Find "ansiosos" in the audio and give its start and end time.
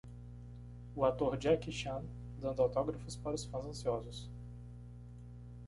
3.67-4.27